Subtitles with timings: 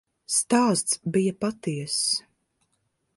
[0.35, 2.01] Stāsts bija patiess.